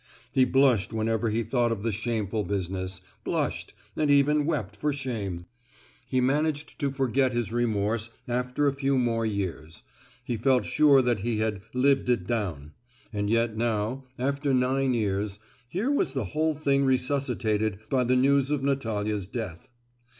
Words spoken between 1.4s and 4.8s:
thought of the shameful business—blushed, and even wept